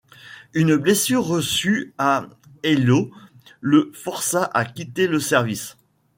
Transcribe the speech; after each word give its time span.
Une 0.55 0.77
blessure 0.77 1.23
reçue 1.23 1.93
à 1.99 2.27
Eylau 2.63 3.11
le 3.59 3.91
força 3.93 4.45
à 4.45 4.65
quitter 4.65 5.05
le 5.05 5.19
service. 5.19 5.77